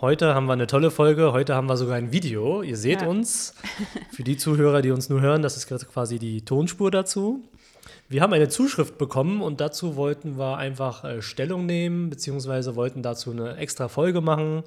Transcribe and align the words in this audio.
Heute 0.00 0.32
haben 0.32 0.46
wir 0.46 0.52
eine 0.52 0.68
tolle 0.68 0.92
Folge. 0.92 1.32
Heute 1.32 1.56
haben 1.56 1.66
wir 1.66 1.76
sogar 1.76 1.96
ein 1.96 2.12
Video. 2.12 2.62
Ihr 2.62 2.76
seht 2.76 3.02
ja. 3.02 3.08
uns. 3.08 3.54
Für 4.12 4.22
die 4.22 4.36
Zuhörer, 4.36 4.80
die 4.80 4.92
uns 4.92 5.08
nur 5.08 5.20
hören, 5.20 5.42
das 5.42 5.56
ist 5.56 5.66
quasi 5.66 6.20
die 6.20 6.44
Tonspur 6.44 6.92
dazu. 6.92 7.42
Wir 8.08 8.22
haben 8.22 8.32
eine 8.32 8.48
Zuschrift 8.48 8.96
bekommen 8.96 9.42
und 9.42 9.60
dazu 9.60 9.96
wollten 9.96 10.38
wir 10.38 10.56
einfach 10.56 11.02
äh, 11.02 11.20
Stellung 11.20 11.66
nehmen, 11.66 12.10
beziehungsweise 12.10 12.76
wollten 12.76 13.02
dazu 13.02 13.32
eine 13.32 13.56
extra 13.56 13.88
Folge 13.88 14.20
machen, 14.20 14.62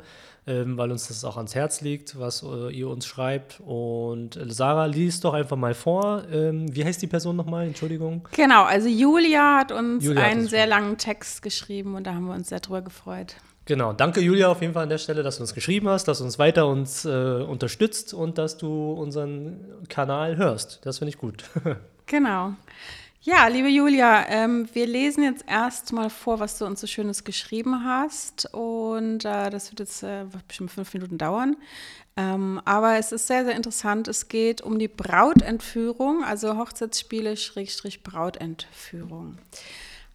ähm, 0.47 0.77
weil 0.77 0.91
uns 0.91 1.07
das 1.07 1.23
auch 1.23 1.37
ans 1.37 1.55
Herz 1.55 1.79
liegt, 1.79 2.19
was 2.19 2.43
äh, 2.43 2.69
ihr 2.69 2.89
uns 2.89 3.05
schreibt. 3.05 3.61
Und 3.61 4.35
äh, 4.35 4.49
Sarah, 4.49 4.85
liest 4.85 5.23
doch 5.23 5.33
einfach 5.33 5.55
mal 5.55 5.75
vor. 5.75 6.23
Ähm, 6.29 6.75
wie 6.75 6.83
heißt 6.83 7.01
die 7.01 7.07
Person 7.07 7.37
nochmal? 7.37 7.67
Entschuldigung. 7.67 8.27
Genau, 8.33 8.63
also 8.65 8.89
Julia 8.89 9.59
hat 9.59 9.71
uns 9.71 10.03
Julia 10.03 10.23
einen 10.23 10.47
sehr 10.47 10.67
langen 10.67 10.97
Text 10.97 11.41
geschrieben 11.41 11.95
und 11.95 12.05
da 12.05 12.15
haben 12.15 12.25
wir 12.25 12.33
uns 12.33 12.49
sehr 12.49 12.59
drüber 12.59 12.81
gefreut. 12.81 13.37
Genau, 13.65 13.93
danke 13.93 14.21
Julia 14.21 14.49
auf 14.49 14.61
jeden 14.61 14.73
Fall 14.73 14.83
an 14.83 14.89
der 14.89 14.97
Stelle, 14.97 15.21
dass 15.21 15.37
du 15.37 15.43
uns 15.43 15.53
geschrieben 15.53 15.87
hast, 15.87 16.07
dass 16.07 16.17
du 16.17 16.23
uns 16.23 16.39
weiter 16.39 16.67
uns 16.67 17.05
äh, 17.05 17.09
unterstützt 17.09 18.13
und 18.13 18.37
dass 18.37 18.57
du 18.57 18.93
unseren 18.93 19.59
Kanal 19.87 20.37
hörst. 20.37 20.79
Das 20.83 20.97
finde 20.97 21.09
ich 21.09 21.17
gut. 21.17 21.43
genau. 22.07 22.53
Ja, 23.23 23.45
liebe 23.47 23.67
Julia, 23.69 24.27
ähm, 24.29 24.67
wir 24.73 24.87
lesen 24.87 25.23
jetzt 25.23 25.45
erstmal 25.47 26.09
vor, 26.09 26.39
was 26.39 26.57
du 26.57 26.65
uns 26.65 26.81
so 26.81 26.87
Schönes 26.87 27.23
geschrieben 27.23 27.85
hast. 27.85 28.51
Und 28.51 29.25
äh, 29.25 29.51
das 29.51 29.69
wird 29.69 29.79
jetzt 29.79 30.01
äh, 30.01 30.25
bestimmt 30.47 30.71
fünf 30.71 30.91
Minuten 30.95 31.19
dauern. 31.19 31.55
Ähm, 32.17 32.59
aber 32.65 32.97
es 32.97 33.11
ist 33.11 33.27
sehr, 33.27 33.45
sehr 33.45 33.55
interessant. 33.55 34.07
Es 34.07 34.27
geht 34.27 34.61
um 34.61 34.79
die 34.79 34.87
Brautentführung, 34.87 36.23
also 36.23 36.57
Hochzeitsspiele 36.57 37.37
Schrägstrich 37.37 38.01
Brautentführung. 38.01 39.37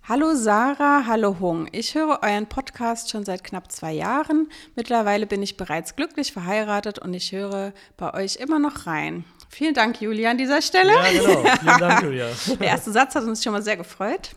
Hallo 0.08 0.36
Sarah, 0.36 1.04
hallo 1.08 1.40
Hung. 1.40 1.66
Ich 1.72 1.96
höre 1.96 2.20
euren 2.22 2.46
Podcast 2.46 3.10
schon 3.10 3.24
seit 3.24 3.42
knapp 3.42 3.72
zwei 3.72 3.92
Jahren. 3.92 4.48
Mittlerweile 4.76 5.26
bin 5.26 5.42
ich 5.42 5.56
bereits 5.56 5.96
glücklich 5.96 6.32
verheiratet 6.32 7.00
und 7.00 7.12
ich 7.12 7.32
höre 7.32 7.72
bei 7.96 8.14
euch 8.14 8.36
immer 8.36 8.60
noch 8.60 8.86
rein. 8.86 9.24
Vielen 9.48 9.74
Dank, 9.74 10.00
Julia, 10.00 10.30
an 10.30 10.38
dieser 10.38 10.62
Stelle. 10.62 10.92
Ja, 10.92 11.10
genau. 11.10 11.56
Vielen 11.58 11.78
Dank, 11.78 12.02
Julia. 12.04 12.28
Der 12.60 12.68
erste 12.68 12.92
Satz 12.92 13.16
hat 13.16 13.24
uns 13.24 13.42
schon 13.42 13.52
mal 13.52 13.62
sehr 13.62 13.77
gefreut. 13.77 14.30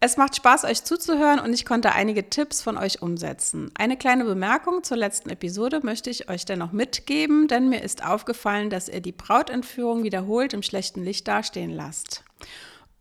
Es 0.00 0.18
macht 0.18 0.36
Spaß, 0.36 0.64
euch 0.64 0.84
zuzuhören 0.84 1.38
und 1.40 1.54
ich 1.54 1.64
konnte 1.64 1.92
einige 1.92 2.28
Tipps 2.28 2.60
von 2.60 2.76
euch 2.76 3.00
umsetzen. 3.00 3.70
Eine 3.78 3.96
kleine 3.96 4.26
Bemerkung 4.26 4.82
zur 4.84 4.98
letzten 4.98 5.30
Episode 5.30 5.80
möchte 5.82 6.10
ich 6.10 6.28
euch 6.28 6.44
dennoch 6.44 6.72
mitgeben, 6.72 7.48
denn 7.48 7.70
mir 7.70 7.82
ist 7.82 8.04
aufgefallen, 8.04 8.68
dass 8.68 8.90
ihr 8.90 9.00
die 9.00 9.12
Brautentführung 9.12 10.02
wiederholt 10.02 10.52
im 10.52 10.62
schlechten 10.62 11.02
Licht 11.02 11.26
dastehen 11.28 11.70
lasst. 11.70 12.24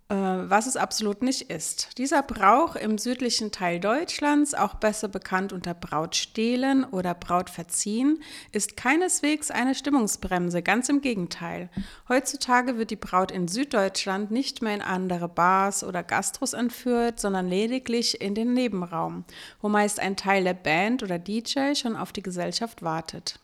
Äh, 0.10 0.16
was 0.16 0.68
es 0.68 0.76
absolut 0.76 1.24
nicht 1.24 1.50
ist. 1.50 1.98
Dieser 1.98 2.24
Brauch 2.24 2.76
im 2.76 2.98
südlichen 2.98 3.52
Teil 3.52 3.80
Deutschlands, 3.80 4.54
auch 4.54 4.76
besser 4.76 5.08
bekannt 5.08 5.54
unter 5.54 5.74
Brautstehlen 5.74 6.84
oder 6.84 7.14
Brautverziehen, 7.14 8.22
ist 8.52 8.76
keineswegs 8.76 9.50
eine 9.50 9.76
Stimmungsbremse, 9.76 10.62
ganz 10.62 10.90
im 10.90 11.00
Gegenteil. 11.00 11.70
Heutzutage 12.10 12.78
wird 12.78 12.92
die 12.92 12.98
Braut 12.98 13.32
in 13.32 13.48
Süddeutschland 13.48 14.30
nicht 14.30 14.62
mehr 14.62 14.76
in 14.76 14.82
andere 14.82 15.30
Bars 15.30 15.86
oder 15.86 16.04
Gastros 16.04 16.52
entführt, 16.54 17.20
sondern 17.20 17.48
lediglich 17.48 18.20
in 18.20 18.36
den 18.36 18.54
Nebenraum, 18.54 19.24
wo 19.62 19.70
meist 19.70 20.02
ein 20.02 20.18
Teil 20.18 20.44
der 20.44 20.54
Band 20.54 21.02
oder 21.02 21.18
DJ 21.18 21.76
schon 21.76 21.96
auf 21.96 22.12
die 22.12 22.24
Gesellschaft 22.24 22.84
wartet. 22.84 23.40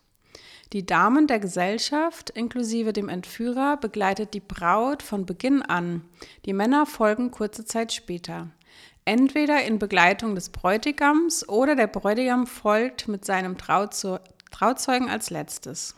Die 0.71 0.85
Damen 0.85 1.25
der 1.25 1.39
Gesellschaft 1.39 2.29
inklusive 2.29 2.93
dem 2.93 3.09
Entführer 3.09 3.75
begleitet 3.77 4.35
die 4.35 4.39
Braut 4.39 5.01
von 5.01 5.25
Beginn 5.25 5.63
an. 5.63 6.03
Die 6.45 6.53
Männer 6.53 6.85
folgen 6.85 7.31
kurze 7.31 7.65
Zeit 7.65 7.91
später. 7.91 8.49
Entweder 9.03 9.63
in 9.63 9.79
Begleitung 9.79 10.35
des 10.35 10.49
Bräutigams 10.49 11.49
oder 11.49 11.75
der 11.75 11.87
Bräutigam 11.87 12.45
folgt 12.45 13.07
mit 13.07 13.25
seinem 13.25 13.57
Trauzeugen 13.57 15.09
als 15.09 15.31
letztes. 15.31 15.95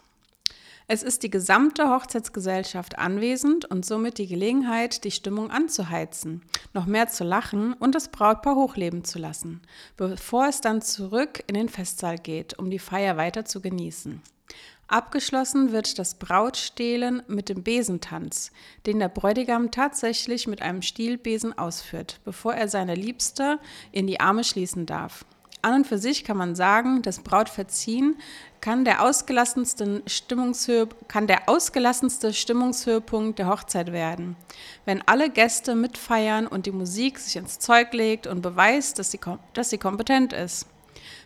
Es 0.87 1.03
ist 1.03 1.23
die 1.23 1.29
gesamte 1.29 1.89
Hochzeitsgesellschaft 1.89 2.97
anwesend 2.97 3.65
und 3.65 3.85
somit 3.85 4.17
die 4.19 4.27
Gelegenheit, 4.27 5.03
die 5.03 5.11
Stimmung 5.11 5.51
anzuheizen, 5.51 6.43
noch 6.73 6.85
mehr 6.85 7.09
zu 7.09 7.25
lachen 7.25 7.73
und 7.73 7.93
das 7.93 8.07
Brautpaar 8.07 8.55
hochleben 8.55 9.03
zu 9.03 9.19
lassen, 9.19 9.61
bevor 9.97 10.47
es 10.47 10.61
dann 10.61 10.81
zurück 10.81 11.43
in 11.47 11.55
den 11.55 11.67
Festsaal 11.67 12.17
geht, 12.17 12.57
um 12.57 12.69
die 12.69 12.79
Feier 12.79 13.17
weiter 13.17 13.43
zu 13.43 13.59
genießen. 13.59 14.21
Abgeschlossen 14.87 15.71
wird 15.71 15.99
das 15.99 16.15
Brautstehlen 16.15 17.23
mit 17.27 17.47
dem 17.47 17.63
Besentanz, 17.63 18.51
den 18.85 18.99
der 18.99 19.07
Bräutigam 19.07 19.71
tatsächlich 19.71 20.47
mit 20.47 20.61
einem 20.61 20.81
Stielbesen 20.81 21.57
ausführt, 21.57 22.19
bevor 22.25 22.55
er 22.55 22.67
seine 22.67 22.95
Liebste 22.95 23.59
in 23.93 24.05
die 24.05 24.19
Arme 24.19 24.43
schließen 24.43 24.85
darf. 24.85 25.25
An 25.61 25.75
und 25.75 25.87
für 25.87 25.97
sich 25.97 26.23
kann 26.23 26.37
man 26.37 26.55
sagen, 26.55 27.03
das 27.03 27.19
Brautverziehen 27.19 28.17
kann 28.61 28.83
der 28.83 29.03
ausgelassenste, 29.03 30.01
kann 31.07 31.27
der 31.27 31.47
ausgelassenste 31.47 32.33
Stimmungshöhepunkt 32.33 33.39
der 33.39 33.47
Hochzeit 33.47 33.91
werden. 33.91 34.35
Wenn 34.85 35.01
alle 35.07 35.29
Gäste 35.29 35.75
mitfeiern 35.75 36.47
und 36.47 36.65
die 36.65 36.71
Musik 36.71 37.19
sich 37.19 37.35
ins 37.35 37.59
Zeug 37.59 37.93
legt 37.93 38.27
und 38.27 38.41
beweist, 38.41 38.99
dass 38.99 39.11
sie, 39.11 39.19
dass 39.53 39.69
sie 39.69 39.77
kompetent 39.77 40.33
ist. 40.33 40.67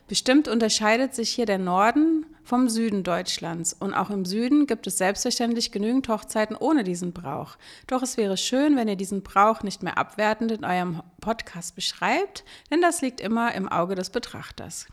Bestimmt 0.08 0.48
unterscheidet 0.48 1.16
sich 1.16 1.32
hier 1.32 1.48
der 1.48 1.58
Norden 1.58 2.28
vom 2.44 2.70
Süden 2.70 3.04
Deutschlands. 3.04 3.74
Und 3.74 3.96
auch 3.96 4.12
im 4.12 4.24
Süden 4.24 4.68
gibt 4.68 4.86
es 4.86 5.00
selbstverständlich 5.00 5.72
genügend 5.72 6.08
Hochzeiten 6.10 6.56
ohne 6.56 6.84
diesen 6.84 7.12
Brauch. 7.12 7.58
Doch 7.88 8.04
es 8.04 8.16
wäre 8.16 8.38
schön, 8.38 8.76
wenn 8.76 8.88
ihr 8.88 8.98
diesen 8.98 9.24
Brauch 9.24 9.64
nicht 9.64 9.82
mehr 9.82 9.98
abwertend 9.98 10.52
in 10.52 10.64
eurem 10.64 11.02
Podcast 11.22 11.76
beschreibt, 11.76 12.44
denn 12.70 12.82
das 12.82 13.02
liegt 13.02 13.20
immer 13.20 13.56
im 13.56 13.68
Auge 13.68 13.96
des 13.96 14.12
Betrachters. 14.12 14.86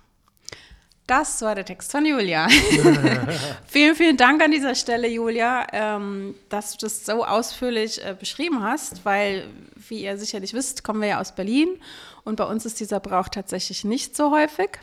Das 1.06 1.42
war 1.42 1.54
der 1.54 1.66
Text 1.66 1.92
von 1.92 2.06
Julia. 2.06 2.48
vielen, 3.66 3.96
vielen 3.96 4.16
Dank 4.16 4.42
an 4.42 4.50
dieser 4.50 4.74
Stelle, 4.74 5.08
Julia, 5.08 5.66
ähm, 5.72 6.34
dass 6.48 6.72
du 6.72 6.86
das 6.86 7.04
so 7.04 7.26
ausführlich 7.26 8.02
äh, 8.02 8.16
beschrieben 8.18 8.62
hast, 8.62 9.04
weil, 9.04 9.46
wie 9.88 10.04
ihr 10.04 10.16
sicherlich 10.16 10.54
wisst, 10.54 10.84
kommen 10.84 11.02
wir 11.02 11.08
ja 11.08 11.20
aus 11.20 11.34
Berlin 11.34 11.68
und 12.24 12.36
bei 12.36 12.44
uns 12.44 12.64
ist 12.64 12.80
dieser 12.80 13.00
Brauch 13.00 13.28
tatsächlich 13.28 13.84
nicht 13.84 14.16
so 14.16 14.30
häufig. 14.30 14.78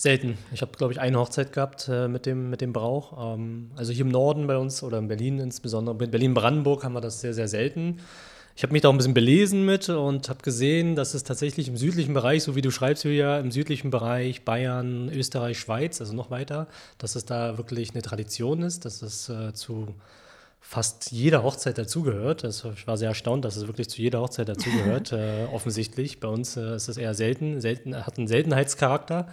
Selten. 0.00 0.38
Ich 0.50 0.62
habe, 0.62 0.72
glaube 0.78 0.94
ich, 0.94 1.00
eine 1.00 1.18
Hochzeit 1.18 1.52
gehabt 1.52 1.86
äh, 1.92 2.08
mit, 2.08 2.24
dem, 2.24 2.48
mit 2.48 2.62
dem 2.62 2.72
Brauch. 2.72 3.34
Ähm, 3.34 3.70
also 3.76 3.92
hier 3.92 4.06
im 4.06 4.10
Norden 4.10 4.46
bei 4.46 4.56
uns 4.56 4.82
oder 4.82 4.96
in 4.96 5.08
Berlin 5.08 5.38
insbesondere, 5.38 6.02
in 6.02 6.10
Berlin-Brandenburg 6.10 6.84
haben 6.84 6.94
wir 6.94 7.02
das 7.02 7.20
sehr, 7.20 7.34
sehr 7.34 7.48
selten. 7.48 8.00
Ich 8.56 8.62
habe 8.62 8.72
mich 8.72 8.80
da 8.80 8.88
auch 8.88 8.94
ein 8.94 8.96
bisschen 8.96 9.12
belesen 9.12 9.66
mit 9.66 9.90
und 9.90 10.30
habe 10.30 10.40
gesehen, 10.40 10.96
dass 10.96 11.12
es 11.12 11.22
tatsächlich 11.22 11.68
im 11.68 11.76
südlichen 11.76 12.14
Bereich, 12.14 12.44
so 12.44 12.56
wie 12.56 12.62
du 12.62 12.70
schreibst, 12.70 13.04
Julia, 13.04 13.38
im 13.40 13.50
südlichen 13.50 13.90
Bereich 13.90 14.42
Bayern, 14.42 15.10
Österreich, 15.10 15.58
Schweiz, 15.58 16.00
also 16.00 16.14
noch 16.14 16.30
weiter, 16.30 16.66
dass 16.96 17.14
es 17.14 17.26
da 17.26 17.58
wirklich 17.58 17.90
eine 17.90 18.00
Tradition 18.00 18.62
ist, 18.62 18.86
dass 18.86 19.02
es 19.02 19.28
äh, 19.28 19.52
zu 19.52 19.94
fast 20.62 21.12
jeder 21.12 21.42
Hochzeit 21.42 21.76
dazugehört. 21.76 22.44
Ich 22.44 22.86
war 22.86 22.96
sehr 22.96 23.10
erstaunt, 23.10 23.44
dass 23.44 23.56
es 23.56 23.66
wirklich 23.66 23.90
zu 23.90 24.00
jeder 24.00 24.22
Hochzeit 24.22 24.48
dazugehört, 24.48 25.12
äh, 25.12 25.44
offensichtlich. 25.52 26.20
Bei 26.20 26.28
uns 26.28 26.56
äh, 26.56 26.76
ist 26.76 26.88
es 26.88 26.96
eher 26.96 27.12
selten, 27.12 27.60
selten, 27.60 27.94
hat 27.94 28.16
einen 28.16 28.28
Seltenheitscharakter. 28.28 29.28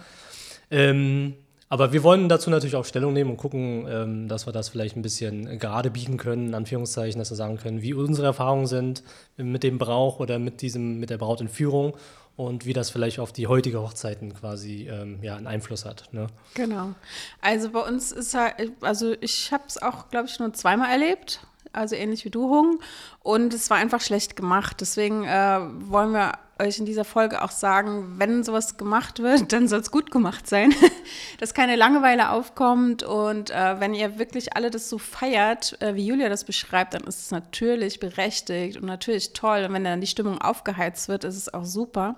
Ähm, 0.70 1.34
aber 1.70 1.92
wir 1.92 2.02
wollen 2.02 2.28
dazu 2.28 2.48
natürlich 2.48 2.76
auch 2.76 2.84
Stellung 2.84 3.12
nehmen 3.12 3.30
und 3.30 3.36
gucken, 3.36 3.86
ähm, 3.88 4.28
dass 4.28 4.46
wir 4.46 4.52
das 4.52 4.70
vielleicht 4.70 4.96
ein 4.96 5.02
bisschen 5.02 5.58
gerade 5.58 5.90
biegen 5.90 6.16
können, 6.16 6.48
in 6.48 6.54
Anführungszeichen, 6.54 7.18
dass 7.18 7.30
wir 7.30 7.36
sagen 7.36 7.58
können, 7.58 7.82
wie 7.82 7.92
unsere 7.92 8.26
Erfahrungen 8.26 8.66
sind 8.66 9.02
mit 9.36 9.62
dem 9.62 9.78
Brauch 9.78 10.18
oder 10.18 10.38
mit 10.38 10.62
diesem, 10.62 10.98
mit 10.98 11.10
der 11.10 11.18
Brautentführung 11.18 11.94
und 12.36 12.64
wie 12.64 12.72
das 12.72 12.88
vielleicht 12.88 13.18
auf 13.18 13.32
die 13.32 13.48
heutige 13.48 13.82
Hochzeiten 13.82 14.32
quasi 14.32 14.88
ähm, 14.88 15.18
ja, 15.22 15.36
einen 15.36 15.46
Einfluss 15.46 15.84
hat. 15.84 16.08
Ne? 16.12 16.28
Genau. 16.54 16.94
Also 17.42 17.70
bei 17.70 17.80
uns 17.80 18.12
ist 18.12 18.32
halt, 18.34 18.72
also 18.80 19.14
ich 19.20 19.52
habe 19.52 19.64
es 19.66 19.82
auch, 19.82 20.08
glaube 20.08 20.28
ich, 20.28 20.38
nur 20.38 20.52
zweimal 20.54 20.90
erlebt 20.90 21.40
also 21.72 21.94
ähnlich 21.94 22.24
wie 22.24 22.30
du, 22.30 22.48
Hung. 22.48 22.80
Und 23.20 23.54
es 23.54 23.70
war 23.70 23.76
einfach 23.76 24.00
schlecht 24.00 24.36
gemacht. 24.36 24.80
Deswegen 24.80 25.24
äh, 25.24 25.60
wollen 25.80 26.12
wir 26.12 26.32
euch 26.60 26.78
in 26.78 26.86
dieser 26.86 27.04
Folge 27.04 27.42
auch 27.42 27.50
sagen, 27.50 28.14
wenn 28.18 28.42
sowas 28.42 28.76
gemacht 28.76 29.20
wird, 29.20 29.52
dann 29.52 29.68
soll 29.68 29.80
es 29.80 29.90
gut 29.90 30.10
gemacht 30.10 30.46
sein, 30.46 30.74
dass 31.38 31.54
keine 31.54 31.76
Langeweile 31.76 32.30
aufkommt 32.30 33.02
und 33.02 33.50
äh, 33.50 33.80
wenn 33.80 33.94
ihr 33.94 34.18
wirklich 34.18 34.56
alle 34.56 34.70
das 34.70 34.88
so 34.88 34.98
feiert, 34.98 35.80
äh, 35.80 35.94
wie 35.94 36.06
Julia 36.06 36.28
das 36.28 36.44
beschreibt, 36.44 36.94
dann 36.94 37.04
ist 37.04 37.20
es 37.20 37.30
natürlich 37.30 38.00
berechtigt 38.00 38.76
und 38.76 38.86
natürlich 38.86 39.32
toll 39.32 39.64
und 39.66 39.72
wenn 39.72 39.84
dann 39.84 40.00
die 40.00 40.06
Stimmung 40.06 40.40
aufgeheizt 40.40 41.08
wird, 41.08 41.24
ist 41.24 41.36
es 41.36 41.52
auch 41.52 41.64
super, 41.64 42.16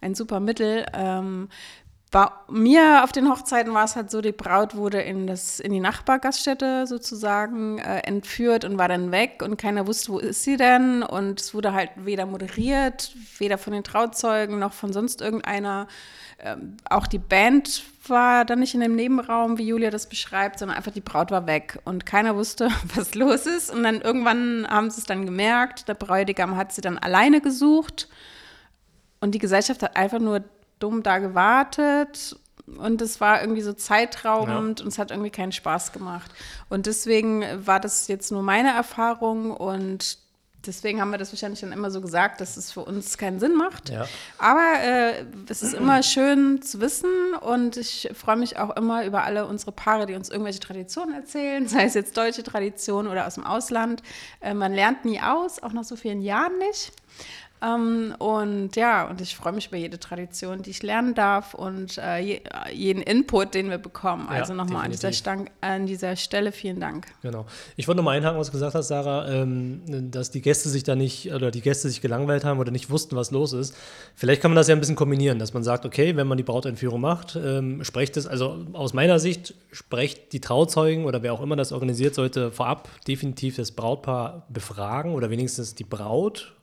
ein 0.00 0.14
super 0.14 0.40
Mittel. 0.40 0.86
Ähm, 0.92 1.48
bei 2.10 2.28
mir 2.48 3.04
auf 3.04 3.12
den 3.12 3.28
Hochzeiten 3.28 3.74
war 3.74 3.84
es 3.84 3.94
halt 3.94 4.10
so, 4.10 4.22
die 4.22 4.32
Braut 4.32 4.74
wurde 4.74 5.00
in, 5.00 5.26
das, 5.26 5.60
in 5.60 5.72
die 5.72 5.80
Nachbargaststätte 5.80 6.86
sozusagen 6.86 7.78
äh, 7.78 7.98
entführt 7.98 8.64
und 8.64 8.78
war 8.78 8.88
dann 8.88 9.10
weg 9.12 9.42
und 9.42 9.58
keiner 9.58 9.86
wusste, 9.86 10.12
wo 10.12 10.18
ist 10.18 10.42
sie 10.42 10.56
denn? 10.56 11.02
Und 11.02 11.40
es 11.40 11.52
wurde 11.52 11.74
halt 11.74 11.90
weder 11.96 12.24
moderiert, 12.24 13.14
weder 13.36 13.58
von 13.58 13.74
den 13.74 13.84
Trauzeugen 13.84 14.58
noch 14.58 14.72
von 14.72 14.92
sonst 14.92 15.20
irgendeiner. 15.20 15.86
Ähm, 16.38 16.78
auch 16.88 17.06
die 17.06 17.18
Band 17.18 17.82
war 18.06 18.46
dann 18.46 18.60
nicht 18.60 18.74
in 18.74 18.80
dem 18.80 18.94
Nebenraum, 18.96 19.58
wie 19.58 19.66
Julia 19.66 19.90
das 19.90 20.08
beschreibt, 20.08 20.60
sondern 20.60 20.78
einfach 20.78 20.92
die 20.92 21.02
Braut 21.02 21.30
war 21.30 21.46
weg 21.46 21.78
und 21.84 22.06
keiner 22.06 22.36
wusste, 22.36 22.70
was 22.94 23.14
los 23.16 23.44
ist. 23.44 23.70
Und 23.70 23.82
dann 23.82 24.00
irgendwann 24.00 24.66
haben 24.66 24.90
sie 24.90 25.00
es 25.00 25.06
dann 25.06 25.26
gemerkt, 25.26 25.88
der 25.88 25.94
Bräutigam 25.94 26.56
hat 26.56 26.72
sie 26.72 26.80
dann 26.80 26.96
alleine 26.96 27.42
gesucht. 27.42 28.08
Und 29.20 29.34
die 29.34 29.40
Gesellschaft 29.40 29.82
hat 29.82 29.96
einfach 29.96 30.20
nur 30.20 30.44
dumm 30.78 31.02
da 31.02 31.18
gewartet 31.18 32.36
und 32.76 33.00
es 33.00 33.20
war 33.20 33.40
irgendwie 33.40 33.62
so 33.62 33.72
zeitraubend 33.72 34.78
ja. 34.78 34.84
und 34.84 34.88
es 34.88 34.98
hat 34.98 35.10
irgendwie 35.10 35.30
keinen 35.30 35.52
Spaß 35.52 35.92
gemacht. 35.92 36.30
Und 36.68 36.86
deswegen 36.86 37.44
war 37.66 37.80
das 37.80 38.08
jetzt 38.08 38.30
nur 38.30 38.42
meine 38.42 38.70
Erfahrung 38.70 39.50
und 39.50 40.18
deswegen 40.66 41.00
haben 41.00 41.10
wir 41.10 41.18
das 41.18 41.32
wahrscheinlich 41.32 41.60
dann 41.60 41.72
immer 41.72 41.90
so 41.90 42.00
gesagt, 42.00 42.40
dass 42.40 42.56
es 42.56 42.72
für 42.72 42.80
uns 42.80 43.16
keinen 43.16 43.40
Sinn 43.40 43.54
macht. 43.54 43.88
Ja. 43.88 44.06
Aber 44.38 44.82
äh, 44.82 45.24
es 45.48 45.62
ist 45.62 45.74
immer 45.74 46.02
schön 46.02 46.62
zu 46.62 46.80
wissen 46.80 47.34
und 47.40 47.76
ich 47.76 48.10
freue 48.14 48.36
mich 48.36 48.58
auch 48.58 48.76
immer 48.76 49.04
über 49.04 49.24
alle 49.24 49.46
unsere 49.46 49.72
Paare, 49.72 50.06
die 50.06 50.14
uns 50.14 50.28
irgendwelche 50.28 50.60
Traditionen 50.60 51.14
erzählen, 51.14 51.66
sei 51.68 51.84
es 51.84 51.94
jetzt 51.94 52.16
deutsche 52.16 52.42
Traditionen 52.42 53.10
oder 53.10 53.26
aus 53.26 53.34
dem 53.34 53.44
Ausland. 53.44 54.02
Äh, 54.40 54.54
man 54.54 54.72
lernt 54.72 55.04
nie 55.04 55.20
aus, 55.20 55.62
auch 55.62 55.72
nach 55.72 55.84
so 55.84 55.96
vielen 55.96 56.20
Jahren 56.20 56.58
nicht. 56.58 56.92
Ähm, 57.62 58.14
und 58.18 58.76
ja, 58.76 59.08
und 59.08 59.20
ich 59.20 59.36
freue 59.36 59.52
mich 59.52 59.68
über 59.68 59.76
jede 59.76 59.98
Tradition, 59.98 60.62
die 60.62 60.70
ich 60.70 60.82
lernen 60.82 61.14
darf 61.14 61.54
und 61.54 61.98
äh, 61.98 62.18
je, 62.18 62.40
jeden 62.72 63.02
Input, 63.02 63.54
den 63.54 63.70
wir 63.70 63.78
bekommen. 63.78 64.28
Also 64.28 64.52
ja, 64.52 64.56
nochmal 64.56 64.84
an 64.84 64.92
dieser, 64.92 65.10
an 65.60 65.86
dieser 65.86 66.16
Stelle 66.16 66.52
vielen 66.52 66.80
Dank. 66.80 67.06
Genau. 67.22 67.46
Ich 67.76 67.88
wollte 67.88 67.98
nochmal 67.98 68.16
einhaken, 68.16 68.38
was 68.38 68.48
du 68.48 68.52
gesagt 68.52 68.74
hast, 68.74 68.88
Sarah, 68.88 69.28
ähm, 69.28 70.10
dass 70.10 70.30
die 70.30 70.40
Gäste 70.40 70.68
sich 70.68 70.84
da 70.84 70.94
nicht 70.94 71.32
oder 71.32 71.50
die 71.50 71.60
Gäste 71.60 71.88
sich 71.88 72.00
gelangweilt 72.00 72.44
haben 72.44 72.60
oder 72.60 72.70
nicht 72.70 72.90
wussten, 72.90 73.16
was 73.16 73.30
los 73.30 73.52
ist. 73.52 73.74
Vielleicht 74.14 74.40
kann 74.40 74.52
man 74.52 74.56
das 74.56 74.68
ja 74.68 74.74
ein 74.74 74.80
bisschen 74.80 74.96
kombinieren, 74.96 75.38
dass 75.38 75.52
man 75.52 75.64
sagt, 75.64 75.84
okay, 75.84 76.16
wenn 76.16 76.26
man 76.26 76.38
die 76.38 76.44
Brautentführung 76.44 77.00
macht, 77.00 77.36
ähm, 77.36 77.82
sprecht 77.82 78.16
es, 78.16 78.26
also 78.26 78.66
aus 78.72 78.94
meiner 78.94 79.18
Sicht, 79.18 79.54
sprecht 79.72 80.32
die 80.32 80.40
Trauzeugen 80.40 81.04
oder 81.04 81.22
wer 81.22 81.32
auch 81.32 81.40
immer 81.40 81.56
das 81.56 81.72
organisiert, 81.72 82.14
sollte 82.14 82.52
vorab 82.52 82.88
definitiv 83.06 83.56
das 83.56 83.72
Brautpaar 83.72 84.46
befragen 84.48 85.14
oder 85.14 85.30
wenigstens 85.30 85.74
die 85.74 85.84
Braut 85.84 86.54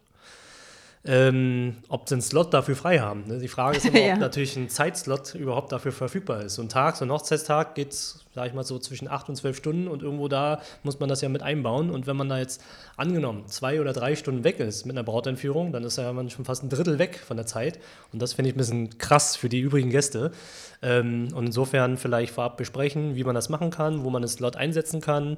ähm, 1.07 1.77
ob 1.87 2.09
sie 2.09 2.15
einen 2.15 2.21
Slot 2.23 2.53
dafür 2.53 2.75
frei 2.75 2.99
haben. 2.99 3.25
Ne? 3.27 3.37
Die 3.37 3.47
Frage 3.47 3.77
ist 3.77 3.85
immer, 3.87 3.99
ja. 3.99 4.13
ob 4.15 4.19
natürlich 4.19 4.55
ein 4.55 4.69
Zeitslot 4.69 5.35
überhaupt 5.35 5.71
dafür 5.71 5.91
verfügbar 5.91 6.41
ist. 6.41 6.55
So 6.55 6.63
ein 6.63 6.69
Tag, 6.69 6.95
so 6.95 7.05
ein 7.05 7.11
Hochzeitstag 7.11 7.75
geht 7.75 7.91
es, 7.91 8.25
sag 8.33 8.47
ich 8.47 8.53
mal, 8.53 8.63
so 8.63 8.79
zwischen 8.79 9.07
acht 9.07 9.29
und 9.29 9.35
zwölf 9.35 9.55
Stunden 9.55 9.87
und 9.87 10.01
irgendwo 10.01 10.27
da 10.27 10.61
muss 10.81 10.99
man 10.99 11.07
das 11.07 11.21
ja 11.21 11.29
mit 11.29 11.43
einbauen. 11.43 11.91
Und 11.91 12.07
wenn 12.07 12.17
man 12.17 12.27
da 12.27 12.39
jetzt 12.39 12.61
angenommen 12.97 13.47
zwei 13.47 13.79
oder 13.79 13.93
drei 13.93 14.15
Stunden 14.15 14.43
weg 14.43 14.59
ist 14.59 14.85
mit 14.85 14.95
einer 14.95 15.03
Brautentführung, 15.03 15.71
dann 15.71 15.83
ist 15.83 15.97
ja 15.97 16.11
man 16.11 16.29
schon 16.31 16.45
fast 16.45 16.63
ein 16.63 16.69
Drittel 16.69 16.97
weg 16.97 17.19
von 17.19 17.37
der 17.37 17.45
Zeit. 17.45 17.79
Und 18.11 18.21
das 18.21 18.33
finde 18.33 18.49
ich 18.49 18.55
ein 18.55 18.57
bisschen 18.57 18.97
krass 18.97 19.35
für 19.35 19.47
die 19.47 19.59
übrigen 19.59 19.91
Gäste. 19.91 20.31
Ähm, 20.81 21.27
und 21.35 21.45
insofern 21.45 21.97
vielleicht 21.97 22.33
vorab 22.33 22.57
besprechen, 22.57 23.15
wie 23.15 23.23
man 23.23 23.35
das 23.35 23.49
machen 23.49 23.69
kann, 23.69 24.03
wo 24.03 24.09
man 24.09 24.23
einen 24.23 24.29
Slot 24.29 24.55
einsetzen 24.55 25.01
kann 25.01 25.37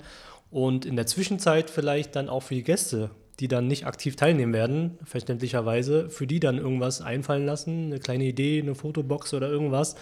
und 0.49 0.85
in 0.85 0.95
der 0.95 1.07
Zwischenzeit 1.07 1.69
vielleicht 1.69 2.15
dann 2.15 2.29
auch 2.29 2.41
für 2.41 2.55
die 2.55 2.63
Gäste 2.63 3.09
die 3.39 3.47
dann 3.47 3.67
nicht 3.67 3.85
aktiv 3.85 4.15
teilnehmen 4.15 4.53
werden, 4.53 4.97
verständlicherweise, 5.03 6.09
für 6.09 6.25
die 6.25 6.39
dann 6.39 6.57
irgendwas 6.57 7.01
einfallen 7.01 7.45
lassen, 7.45 7.85
eine 7.85 7.99
kleine 7.99 8.25
Idee, 8.25 8.61
eine 8.61 8.75
Fotobox 8.75 9.33
oder 9.33 9.49
irgendwas 9.49 9.95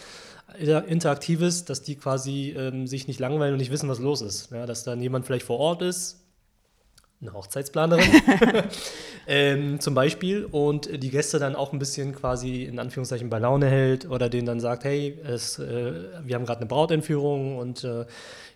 Interaktives, 0.60 1.66
dass 1.66 1.82
die 1.82 1.96
quasi 1.96 2.56
ähm, 2.58 2.88
sich 2.88 3.08
nicht 3.08 3.20
langweilen 3.20 3.54
und 3.54 3.60
nicht 3.60 3.72
wissen, 3.72 3.90
was 3.90 4.00
los 4.00 4.22
ist. 4.22 4.52
Ja, 4.52 4.66
dass 4.66 4.84
dann 4.84 5.02
jemand 5.02 5.26
vielleicht 5.26 5.46
vor 5.46 5.58
Ort 5.58 5.82
ist, 5.82 6.25
eine 7.28 7.38
Hochzeitsplanerin 7.38 8.06
ähm, 9.28 9.80
zum 9.80 9.94
Beispiel 9.94 10.46
und 10.46 10.90
die 11.04 11.10
Gäste 11.10 11.40
dann 11.40 11.56
auch 11.56 11.74
ein 11.74 11.80
bisschen 11.80 12.14
quasi 12.16 12.64
in 12.64 12.80
Anführungszeichen 12.80 13.30
bei 13.30 13.40
Laune 13.40 13.68
hält 13.68 14.10
oder 14.10 14.30
denen 14.30 14.46
dann 14.46 14.60
sagt, 14.60 14.84
hey, 14.84 15.20
es, 15.24 15.60
äh, 15.60 15.94
wir 16.24 16.36
haben 16.36 16.46
gerade 16.46 16.62
eine 16.62 16.68
Brautentführung 16.68 17.58
und 17.58 17.84
äh, 17.84 18.06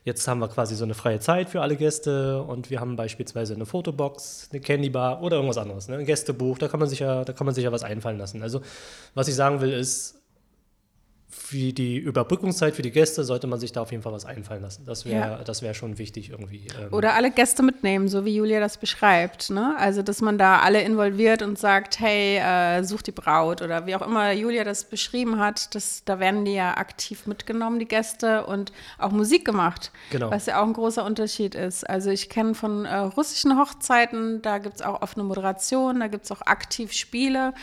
Jetzt 0.06 0.28
haben 0.28 0.40
wir 0.40 0.48
quasi 0.48 0.76
so 0.76 0.86
eine 0.86 0.94
freie 0.94 1.20
Zeit 1.20 1.50
für 1.50 1.62
alle 1.62 1.76
Gäste 1.76 2.42
und 2.42 2.70
wir 2.70 2.80
haben 2.80 2.96
beispielsweise 2.96 3.54
eine 3.54 3.66
Fotobox, 3.66 4.50
eine 4.52 4.62
Candybar 4.62 5.22
oder 5.22 5.36
irgendwas 5.36 5.58
anderes, 5.58 5.90
ne? 5.90 5.98
ein 5.98 6.06
Gästebuch, 6.06 6.58
da 6.58 6.70
kann 6.70 6.80
man 6.80 6.88
sich 6.88 7.00
ja, 7.00 7.26
da 7.26 7.34
kann 7.34 7.46
man 7.46 7.54
sich 7.54 7.66
ja 7.66 7.72
was 7.72 7.84
einfallen 7.84 8.18
lassen. 8.18 8.42
Also 8.42 8.62
was 9.14 9.28
ich 9.28 9.36
sagen 9.36 9.60
will 9.60 9.74
ist, 9.74 10.19
für 11.32 11.74
die 11.74 11.98
Überbrückungszeit 11.98 12.76
für 12.76 12.82
die 12.82 12.90
Gäste 12.90 13.24
sollte 13.24 13.46
man 13.46 13.60
sich 13.60 13.72
da 13.72 13.84
auf 13.84 13.92
jeden 13.92 14.02
Fall 14.02 14.12
was 14.12 14.26
einfallen 14.26 14.64
lassen. 14.64 14.84
Das 14.86 15.06
wäre 15.06 15.44
ja. 15.46 15.62
wär 15.62 15.74
schon 15.76 16.00
wichtig 16.00 16.32
irgendwie. 16.32 16.68
Ähm. 16.80 16.92
Oder 16.92 17.14
alle 17.14 17.30
Gäste 17.30 17.62
mitnehmen, 17.62 18.08
so 18.08 18.26
wie 18.26 18.36
Julia 18.36 18.60
das 18.60 18.78
beschreibt. 18.78 19.52
Ne? 19.52 19.76
Also, 19.78 20.02
dass 20.02 20.22
man 20.22 20.40
da 20.40 20.60
alle 20.60 20.82
involviert 20.82 21.44
und 21.44 21.60
sagt, 21.60 22.00
hey, 22.00 22.38
äh, 22.38 22.84
such 22.84 23.04
die 23.04 23.12
Braut 23.12 23.62
oder 23.62 23.86
wie 23.86 23.96
auch 23.96 24.02
immer 24.02 24.32
Julia 24.32 24.64
das 24.64 24.86
beschrieben 24.86 25.40
hat, 25.40 25.76
das, 25.76 26.04
da 26.04 26.20
werden 26.20 26.46
die 26.46 26.54
ja 26.54 26.76
aktiv 26.78 27.28
mitgenommen, 27.28 27.78
die 27.78 27.88
Gäste, 27.88 28.46
und 28.48 28.72
auch 28.98 29.12
Musik 29.12 29.46
gemacht. 29.46 29.92
Genau. 30.10 30.32
Was 30.32 30.48
ja 30.48 30.60
auch 30.60 30.66
ein 30.66 30.74
großer 30.74 31.06
Unterschied 31.06 31.54
ist. 31.54 31.88
Also 31.88 32.10
ich 32.10 32.30
kenne 32.30 32.56
von 32.56 32.86
äh, 32.86 32.96
russischen 32.96 33.56
Hochzeiten, 33.56 34.42
da 34.42 34.58
gibt 34.58 34.78
es 34.78 34.82
auch 34.82 35.04
offene 35.04 35.26
Moderation, 35.26 36.00
da 36.00 36.08
gibt 36.08 36.26
es 36.26 36.32
auch 36.32 36.42
aktiv 36.42 36.92
Spiele. 36.92 37.54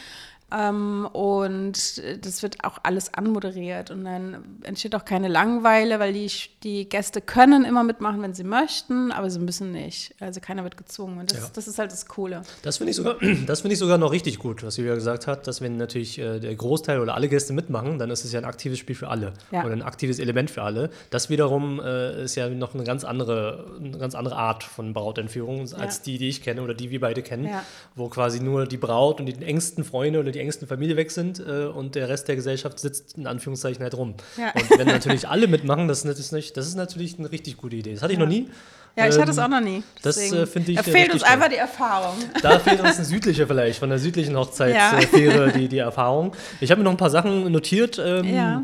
Ähm, 0.53 1.09
und 1.13 2.03
das 2.25 2.43
wird 2.43 2.63
auch 2.63 2.79
alles 2.85 3.13
anmoderiert 3.13 3.91
und 3.91 4.05
dann 4.05 4.45
entsteht 4.63 4.95
auch 4.95 5.05
keine 5.05 5.27
Langeweile, 5.27 5.99
weil 5.99 6.13
die, 6.13 6.31
die 6.63 6.89
Gäste 6.89 7.21
können 7.21 7.65
immer 7.65 7.83
mitmachen, 7.83 8.23
wenn 8.23 8.33
sie 8.33 8.45
möchten, 8.45 9.11
aber 9.11 9.29
sie 9.29 9.41
müssen 9.41 9.73
nicht. 9.73 10.15
Also 10.21 10.41
keiner 10.41 10.63
wird 10.63 10.77
gezwungen 10.77 11.19
und 11.19 11.33
das, 11.33 11.41
ja. 11.41 11.51
das 11.53 11.67
ist 11.67 11.81
halt 11.81 11.91
das 11.91 12.07
Coole. 12.07 12.43
Das 12.63 12.77
finde 12.77 12.93
ich, 12.93 12.97
sogar, 12.97 13.17
find 13.19 13.73
ich 13.73 13.79
sogar 13.79 13.99
noch 13.99 14.13
richtig 14.13 14.39
gut, 14.39 14.63
was 14.63 14.77
Julia 14.77 14.95
gesagt 14.95 15.27
hat, 15.27 15.49
dass 15.49 15.61
wenn 15.61 15.77
natürlich 15.79 16.19
äh, 16.21 16.39
der 16.39 16.55
Großteil 16.55 17.01
oder 17.01 17.15
alle 17.17 17.29
Gäste 17.29 17.53
mitmachen, 17.53 17.99
dann 17.99 18.11
ist 18.11 18.25
es 18.25 18.31
ja 18.31 18.39
ein 18.39 18.45
aktives 18.45 18.79
Spiel 18.79 18.95
für 18.95 19.09
alle 19.09 19.33
ja. 19.51 19.65
oder 19.65 19.73
ein 19.73 19.83
aktives 19.83 20.21
Element 20.21 20.51
für 20.53 20.63
alle. 20.63 20.91
Das 21.11 21.29
wiederum 21.29 21.81
äh, 21.81 22.23
ist 22.23 22.37
ja 22.37 22.49
noch 22.49 22.73
eine 22.75 22.85
ganz 22.85 23.03
andere, 23.03 23.67
eine 23.81 23.99
ganz 23.99 24.15
andere 24.15 24.37
Art 24.37 24.63
von 24.63 24.93
Brautentführung 24.93 25.61
als 25.75 25.97
ja. 25.99 26.03
die, 26.05 26.19
die 26.19 26.29
ich 26.29 26.43
kenne 26.43 26.63
oder 26.63 26.75
die 26.75 26.91
wir 26.91 27.01
beide 27.01 27.23
kennen, 27.23 27.51
wo 27.97 28.09
quasi 28.09 28.39
nur 28.39 28.67
die 28.67 28.77
Braut 28.77 29.19
und 29.19 29.27
die 29.27 29.45
engsten 29.45 29.83
Freunde 29.83 30.21
oder 30.21 30.31
die 30.31 30.36
engsten 30.39 30.69
Familie 30.69 30.97
weg 30.97 31.11
sind 31.11 31.41
äh, 31.41 31.67
und 31.67 31.95
der 31.95 32.09
Rest 32.09 32.29
der 32.29 32.37
Gesellschaft 32.37 32.79
sitzt 32.79 33.17
in 33.17 33.27
Anführungszeichen 33.27 33.83
halt 33.83 33.97
rum. 33.97 34.15
Ja. 34.37 34.53
Und 34.55 34.79
wenn 34.79 34.87
natürlich 34.87 35.29
alle 35.29 35.47
mitmachen, 35.49 35.89
das 35.89 36.05
ist, 36.05 36.33
nicht, 36.33 36.57
das 36.57 36.67
ist 36.67 36.77
natürlich 36.77 37.19
eine 37.19 37.31
richtig 37.31 37.57
gute 37.57 37.77
Idee. 37.77 37.95
Das 37.95 38.03
hatte 38.03 38.13
ich 38.13 38.19
noch 38.19 38.29
nie. 38.29 38.49
Ja, 38.97 39.07
ich 39.07 39.19
hatte 39.19 39.31
es 39.31 39.37
ähm, 39.37 39.45
auch 39.45 39.49
noch 39.49 39.61
nie. 39.61 39.83
Das 40.03 40.17
äh, 40.17 40.47
finde 40.47 40.73
ich. 40.73 40.77
Da 40.79 40.83
fehlt 40.83 41.13
uns 41.13 41.23
einfach 41.23 41.49
die 41.49 41.57
Erfahrung. 41.57 42.17
Da 42.41 42.59
fehlt 42.59 42.81
uns 42.81 42.97
eine 42.97 43.05
südliche 43.05 43.47
vielleicht, 43.47 43.79
von 43.79 43.91
der 43.91 43.99
südlichen 43.99 44.37
Hochzeitsfähre 44.37 45.47
ja. 45.49 45.53
die, 45.53 45.69
die 45.69 45.79
Erfahrung. 45.79 46.35
Ich 46.61 46.71
habe 46.71 46.81
mir 46.81 46.85
noch 46.85 46.93
ein 46.93 46.97
paar 46.97 47.11
Sachen 47.11 47.51
notiert. 47.53 48.01
Ähm, 48.03 48.35
ja 48.35 48.63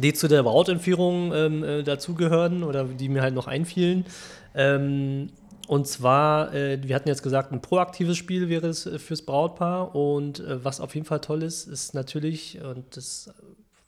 die 0.00 0.12
zu 0.14 0.28
der 0.28 0.42
Brautentführung 0.42 1.32
ähm, 1.34 1.64
äh, 1.64 1.82
dazugehören 1.82 2.62
oder 2.62 2.84
die 2.84 3.08
mir 3.08 3.22
halt 3.22 3.34
noch 3.34 3.46
einfielen. 3.46 4.06
Ähm, 4.54 5.30
und 5.72 5.88
zwar, 5.88 6.52
äh, 6.52 6.86
wir 6.86 6.94
hatten 6.94 7.08
jetzt 7.08 7.22
gesagt, 7.22 7.50
ein 7.50 7.62
proaktives 7.62 8.18
Spiel 8.18 8.50
wäre 8.50 8.66
es 8.66 8.84
äh, 8.84 8.98
fürs 8.98 9.22
Brautpaar. 9.22 9.94
Und 9.94 10.40
äh, 10.40 10.62
was 10.62 10.82
auf 10.82 10.94
jeden 10.94 11.06
Fall 11.06 11.20
toll 11.20 11.42
ist, 11.42 11.66
ist 11.66 11.94
natürlich, 11.94 12.60
und 12.60 12.94
das 12.94 13.30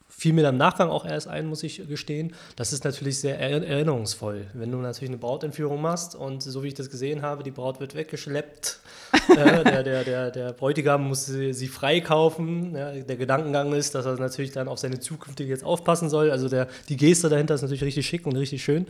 fiel 0.09 0.33
mir 0.33 0.41
dann 0.41 0.55
im 0.55 0.59
Nachgang 0.59 0.89
auch 0.89 1.05
erst 1.05 1.29
ein, 1.29 1.45
muss 1.45 1.63
ich 1.63 1.87
gestehen, 1.87 2.33
das 2.57 2.73
ist 2.73 2.85
natürlich 2.85 3.19
sehr 3.19 3.39
erinnerungsvoll. 3.39 4.47
Wenn 4.55 4.71
du 4.71 4.79
natürlich 4.79 5.11
eine 5.11 5.19
Brautentführung 5.19 5.83
machst 5.83 6.15
und 6.15 6.43
so 6.43 6.63
wie 6.63 6.69
ich 6.69 6.75
das 6.75 6.89
gesehen 6.89 7.21
habe, 7.21 7.43
die 7.43 7.51
Braut 7.51 7.81
wird 7.81 7.95
weggeschleppt, 7.95 8.81
äh, 9.29 9.35
der, 9.65 9.83
der, 9.83 10.05
der, 10.05 10.31
der 10.31 10.53
Bräutigam 10.55 11.07
muss 11.07 11.27
sie, 11.27 11.53
sie 11.53 11.69
freikaufen. 11.69 12.75
Ja, 12.75 12.93
der 12.93 13.17
Gedankengang 13.17 13.75
ist, 13.75 13.95
dass 13.95 14.07
er 14.07 14.17
natürlich 14.17 14.53
dann 14.53 14.69
auf 14.69 14.79
seine 14.79 15.01
zukünftige 15.01 15.51
jetzt 15.51 15.65
aufpassen 15.65 16.09
soll. 16.09 16.31
Also 16.31 16.49
der, 16.49 16.67
die 16.89 16.97
Geste 16.97 17.29
dahinter 17.29 17.55
ist 17.55 17.61
natürlich 17.61 17.85
richtig 17.85 18.07
schick 18.07 18.27
und 18.27 18.37
richtig 18.37 18.65
schön. 18.65 18.87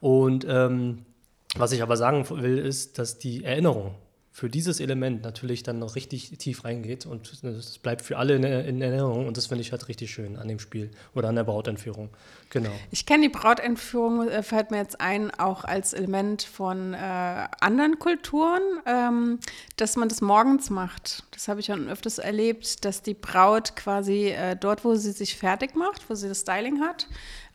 Und 0.00 0.44
ähm, 0.48 1.04
was 1.56 1.72
ich 1.72 1.82
aber 1.82 1.96
sagen 1.96 2.28
will, 2.30 2.58
ist, 2.58 2.98
dass 2.98 3.18
die 3.18 3.44
Erinnerung 3.44 3.94
für 4.34 4.48
dieses 4.48 4.80
Element 4.80 5.22
natürlich 5.22 5.62
dann 5.62 5.78
noch 5.78 5.94
richtig 5.94 6.30
tief 6.38 6.64
reingeht 6.64 7.04
und 7.04 7.30
es 7.44 7.78
bleibt 7.78 8.00
für 8.00 8.16
alle 8.16 8.34
in, 8.34 8.44
in, 8.44 8.80
Erinnerung 8.80 9.26
und 9.26 9.36
das 9.36 9.48
finde 9.48 9.60
ich 9.60 9.72
halt 9.72 9.88
richtig 9.88 10.10
schön 10.10 10.38
an 10.38 10.48
dem 10.48 10.58
Spiel 10.58 10.90
oder 11.14 11.28
an 11.28 11.36
der 11.36 11.44
Brautentführung. 11.44 12.08
Genau. 12.48 12.70
Ich 12.90 13.04
kenne 13.04 13.24
die 13.24 13.28
Brautentführung, 13.28 14.26
äh, 14.28 14.42
fällt 14.42 14.70
mir 14.70 14.78
jetzt 14.78 15.02
ein, 15.02 15.30
auch 15.32 15.64
als 15.64 15.92
Element 15.92 16.42
von 16.44 16.94
äh, 16.94 16.96
anderen 17.60 17.98
Kulturen, 17.98 18.62
ähm, 18.86 19.38
dass 19.76 19.96
man 19.96 20.08
das 20.08 20.22
morgens 20.22 20.70
macht. 20.70 21.24
Das 21.32 21.48
habe 21.48 21.60
ich 21.60 21.66
schon 21.66 21.90
öfters 21.90 22.16
erlebt, 22.16 22.86
dass 22.86 23.02
die 23.02 23.14
Braut 23.14 23.76
quasi 23.76 24.28
äh, 24.28 24.56
dort, 24.56 24.82
wo 24.82 24.94
sie 24.94 25.12
sich 25.12 25.36
fertig 25.36 25.76
macht, 25.76 26.08
wo 26.08 26.14
sie 26.14 26.28
das 26.28 26.40
Styling 26.40 26.80
hat, 26.80 27.06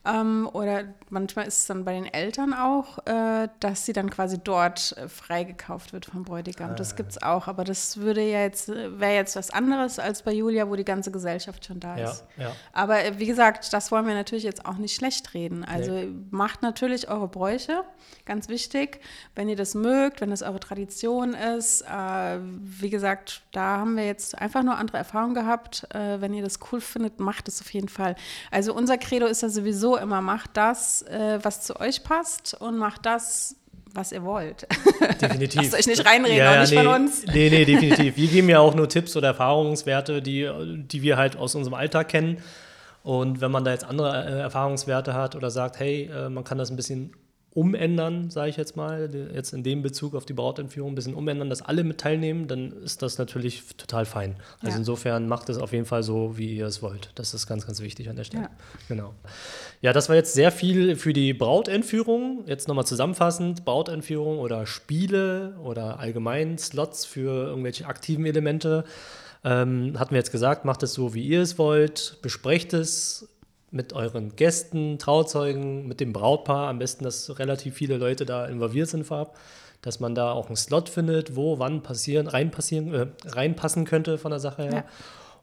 Ähm, 0.07 0.49
oder 0.53 0.85
manchmal 1.09 1.47
ist 1.47 1.57
es 1.59 1.65
dann 1.67 1.83
bei 1.85 1.93
den 1.93 2.05
Eltern 2.05 2.53
auch, 2.53 2.99
äh, 3.05 3.49
dass 3.59 3.85
sie 3.85 3.93
dann 3.93 4.09
quasi 4.09 4.37
dort 4.37 4.95
äh, 4.97 5.07
freigekauft 5.07 5.93
wird 5.93 6.05
vom 6.05 6.23
Bräutigam. 6.23 6.75
Das 6.75 6.95
gibt 6.95 7.11
es 7.11 7.21
auch, 7.21 7.47
aber 7.47 7.63
das 7.63 7.97
würde 7.97 8.21
ja 8.21 8.41
jetzt, 8.41 8.69
wäre 8.69 9.13
jetzt 9.13 9.35
was 9.35 9.49
anderes 9.49 9.99
als 9.99 10.21
bei 10.23 10.31
Julia, 10.33 10.69
wo 10.69 10.75
die 10.75 10.85
ganze 10.85 11.11
Gesellschaft 11.11 11.65
schon 11.65 11.79
da 11.79 11.95
ist. 11.95 12.23
Ja, 12.37 12.45
ja. 12.45 12.51
Aber 12.73 13.03
äh, 13.03 13.19
wie 13.19 13.25
gesagt, 13.25 13.71
das 13.73 13.91
wollen 13.91 14.07
wir 14.07 14.13
natürlich 14.13 14.43
jetzt 14.43 14.65
auch 14.65 14.77
nicht 14.77 14.95
schlecht 14.95 15.33
reden. 15.33 15.65
Also 15.65 15.91
Nee. 15.91 16.09
macht 16.31 16.61
natürlich 16.61 17.09
eure 17.09 17.27
Bräuche, 17.27 17.83
ganz 18.25 18.49
wichtig. 18.49 19.01
Wenn 19.35 19.49
ihr 19.49 19.55
das 19.55 19.73
mögt, 19.75 20.21
wenn 20.21 20.29
das 20.29 20.41
eure 20.41 20.59
Tradition 20.59 21.33
ist. 21.33 21.81
Äh, 21.81 22.39
wie 22.41 22.89
gesagt, 22.89 23.41
da 23.51 23.77
haben 23.77 23.95
wir 23.95 24.05
jetzt 24.05 24.37
einfach 24.37 24.63
nur 24.63 24.77
andere 24.77 24.97
Erfahrungen 24.97 25.33
gehabt. 25.33 25.87
Äh, 25.93 26.21
wenn 26.21 26.33
ihr 26.33 26.43
das 26.43 26.59
cool 26.71 26.81
findet, 26.81 27.19
macht 27.19 27.47
es 27.47 27.61
auf 27.61 27.73
jeden 27.73 27.89
Fall. 27.89 28.15
Also 28.51 28.73
unser 28.73 28.97
Credo 28.97 29.25
ist 29.25 29.41
ja 29.41 29.49
sowieso 29.49 29.96
immer, 29.97 30.21
macht 30.21 30.51
das, 30.53 31.01
äh, 31.03 31.39
was 31.41 31.61
zu 31.61 31.79
euch 31.79 32.03
passt 32.03 32.55
und 32.59 32.77
macht 32.77 33.05
das, 33.05 33.55
was 33.93 34.11
ihr 34.11 34.23
wollt. 34.23 34.67
Definitiv. 35.21 35.61
Lasst 35.61 35.73
euch 35.73 35.87
nicht 35.87 36.05
reinreden, 36.05 36.47
auch 36.47 36.59
nicht 36.61 36.71
nee, 36.71 36.77
von 36.77 36.87
uns. 36.87 37.25
Nee, 37.25 37.49
nee, 37.49 37.65
definitiv. 37.73 38.15
Wir 38.15 38.27
geben 38.27 38.49
ja 38.49 38.59
auch 38.59 38.75
nur 38.75 38.87
Tipps 38.87 39.15
oder 39.17 39.29
Erfahrungswerte, 39.29 40.21
die, 40.21 40.49
die 40.89 41.01
wir 41.01 41.17
halt 41.17 41.35
aus 41.35 41.55
unserem 41.55 41.73
Alltag 41.73 42.09
kennen. 42.09 42.37
Und 43.03 43.41
wenn 43.41 43.51
man 43.51 43.63
da 43.63 43.71
jetzt 43.71 43.85
andere 43.85 44.25
äh, 44.25 44.39
Erfahrungswerte 44.41 45.13
hat 45.13 45.35
oder 45.35 45.49
sagt, 45.49 45.79
hey, 45.79 46.11
äh, 46.13 46.29
man 46.29 46.43
kann 46.43 46.57
das 46.57 46.69
ein 46.69 46.75
bisschen 46.75 47.13
umändern, 47.53 48.29
sage 48.29 48.49
ich 48.51 48.57
jetzt 48.57 48.75
mal, 48.75 49.09
jetzt 49.33 49.51
in 49.51 49.63
dem 49.63 49.81
Bezug 49.81 50.13
auf 50.13 50.25
die 50.25 50.33
Brautentführung 50.33 50.91
ein 50.91 50.95
bisschen 50.95 51.15
umändern, 51.15 51.49
dass 51.49 51.63
alle 51.63 51.83
mit 51.83 51.97
teilnehmen, 51.97 52.47
dann 52.47 52.71
ist 52.83 53.01
das 53.01 53.17
natürlich 53.17 53.63
total 53.77 54.05
fein. 54.05 54.35
Also 54.59 54.73
Ja. 54.73 54.77
insofern 54.77 55.27
macht 55.27 55.49
es 55.49 55.57
auf 55.57 55.71
jeden 55.73 55.85
Fall 55.85 56.03
so, 56.03 56.37
wie 56.37 56.55
ihr 56.55 56.67
es 56.67 56.83
wollt. 56.83 57.09
Das 57.15 57.33
ist 57.33 57.47
ganz, 57.47 57.65
ganz 57.65 57.81
wichtig 57.81 58.09
an 58.09 58.15
der 58.15 58.25
Stelle. 58.25 58.43
Ja. 58.43 58.49
Genau. 58.87 59.15
Ja, 59.81 59.91
das 59.91 60.07
war 60.07 60.15
jetzt 60.15 60.33
sehr 60.33 60.51
viel 60.51 60.95
für 60.95 61.13
die 61.13 61.33
Brautentführung. 61.33 62.43
Jetzt 62.45 62.67
nochmal 62.67 62.85
zusammenfassend, 62.85 63.65
Brautentführung 63.65 64.37
oder 64.37 64.67
Spiele 64.67 65.55
oder 65.63 65.99
allgemein 65.99 66.59
Slots 66.59 67.05
für 67.05 67.47
irgendwelche 67.47 67.87
aktiven 67.87 68.25
Elemente. 68.25 68.83
Ähm, 69.43 69.93
hatten 69.97 70.11
wir 70.11 70.17
jetzt 70.17 70.31
gesagt, 70.31 70.65
macht 70.65 70.83
es 70.83 70.93
so, 70.93 71.13
wie 71.13 71.25
ihr 71.25 71.41
es 71.41 71.57
wollt, 71.57 72.17
besprecht 72.21 72.73
es 72.73 73.27
mit 73.71 73.93
euren 73.93 74.35
Gästen, 74.35 74.97
Trauzeugen, 74.97 75.87
mit 75.87 75.99
dem 75.99 76.13
Brautpaar. 76.13 76.69
Am 76.69 76.79
besten, 76.79 77.03
dass 77.03 77.37
relativ 77.39 77.75
viele 77.75 77.97
Leute 77.97 78.25
da 78.25 78.45
involviert 78.45 78.89
sind 78.89 79.05
vorab, 79.05 79.37
dass 79.81 79.99
man 79.99 80.15
da 80.15 80.31
auch 80.31 80.47
einen 80.47 80.55
Slot 80.55 80.89
findet, 80.89 81.35
wo, 81.35 81.59
wann 81.59 81.83
passieren, 81.83 82.27
rein 82.27 82.51
passieren, 82.51 82.93
äh, 82.93 83.07
reinpassen 83.25 83.85
könnte 83.85 84.17
von 84.17 84.31
der 84.31 84.39
Sache 84.39 84.63
her. 84.63 84.73
Ja. 84.73 84.83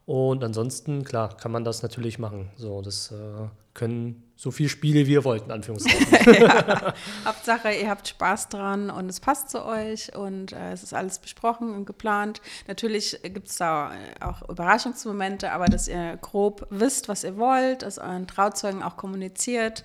Und 0.05 0.43
ansonsten, 0.43 1.03
klar, 1.03 1.35
kann 1.35 1.51
man 1.51 1.63
das 1.63 1.81
natürlich 1.81 2.19
machen. 2.19 2.49
So, 2.57 2.81
das 2.81 3.11
äh, 3.11 3.47
können 3.73 4.23
so 4.35 4.51
viele 4.51 4.69
Spiele, 4.69 5.07
wie 5.07 5.13
ihr 5.13 5.23
wollt, 5.23 5.45
in 5.45 5.51
Anführungszeichen. 5.51 6.51
Hauptsache, 7.25 7.71
ihr 7.71 7.89
habt 7.89 8.07
Spaß 8.07 8.49
dran 8.49 8.91
und 8.91 9.09
es 9.09 9.19
passt 9.19 9.49
zu 9.49 9.65
euch 9.65 10.15
und 10.15 10.51
äh, 10.51 10.73
es 10.73 10.83
ist 10.83 10.93
alles 10.93 11.17
besprochen 11.17 11.73
und 11.73 11.85
geplant. 11.85 12.41
Natürlich 12.67 13.19
gibt 13.23 13.47
es 13.47 13.55
da 13.57 13.91
auch 14.19 14.47
Überraschungsmomente, 14.47 15.51
aber 15.51 15.65
dass 15.65 15.87
ihr 15.87 16.17
grob 16.17 16.67
wisst, 16.69 17.07
was 17.07 17.23
ihr 17.23 17.37
wollt, 17.37 17.81
dass 17.81 17.97
euren 17.97 18.27
Trauzeugen 18.27 18.83
auch 18.83 18.97
kommuniziert 18.97 19.83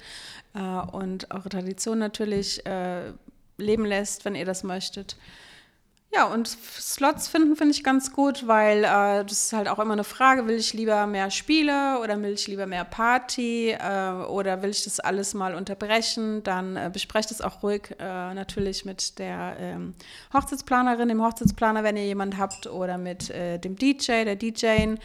äh, 0.54 0.60
und 0.60 1.30
eure 1.32 1.48
Tradition 1.48 1.98
natürlich 1.98 2.66
äh, 2.66 3.12
leben 3.56 3.86
lässt, 3.86 4.24
wenn 4.24 4.34
ihr 4.34 4.46
das 4.46 4.64
möchtet. 4.64 5.16
Ja, 6.12 6.24
und 6.24 6.48
Slots 6.48 7.28
finden 7.28 7.54
finde 7.54 7.72
ich 7.72 7.84
ganz 7.84 8.12
gut, 8.12 8.48
weil 8.48 8.78
äh, 8.82 9.24
das 9.24 9.44
ist 9.44 9.52
halt 9.52 9.68
auch 9.68 9.78
immer 9.78 9.92
eine 9.92 10.02
Frage, 10.02 10.48
will 10.48 10.56
ich 10.56 10.72
lieber 10.72 11.06
mehr 11.06 11.30
Spiele 11.30 12.00
oder 12.02 12.20
will 12.20 12.32
ich 12.32 12.48
lieber 12.48 12.66
mehr 12.66 12.84
Party 12.84 13.70
äh, 13.70 14.10
oder 14.26 14.60
will 14.60 14.70
ich 14.70 14.82
das 14.82 14.98
alles 14.98 15.34
mal 15.34 15.54
unterbrechen, 15.54 16.42
dann 16.42 16.74
äh, 16.74 16.90
besprecht 16.92 17.30
es 17.30 17.40
auch 17.40 17.62
ruhig 17.62 17.94
äh, 18.00 18.34
natürlich 18.34 18.84
mit 18.84 19.20
der 19.20 19.56
ähm, 19.60 19.94
Hochzeitsplanerin, 20.34 21.08
dem 21.08 21.22
Hochzeitsplaner, 21.22 21.84
wenn 21.84 21.96
ihr 21.96 22.06
jemanden 22.06 22.38
habt 22.38 22.66
oder 22.66 22.98
mit 22.98 23.30
äh, 23.30 23.58
dem 23.58 23.76
DJ, 23.76 24.24
der 24.24 24.34
DJin, 24.34 24.98